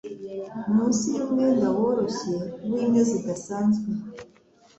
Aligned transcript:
munsi 0.73 1.05
yumwenda 1.15 1.67
woroshye 1.77 2.35
winyo 2.71 3.01
zidasanzwe 3.11 3.89